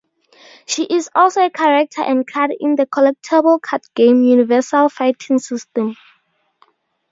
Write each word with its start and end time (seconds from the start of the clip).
She 0.65 0.85
is 0.85 1.11
also 1.13 1.45
a 1.45 1.51
character 1.51 2.01
card 2.27 2.53
in 2.59 2.75
the 2.75 2.87
collectible 2.87 3.61
card 3.61 3.83
game 3.93 4.23
"Universal 4.23 4.89
Fighting 4.89 5.37
System". 5.37 5.95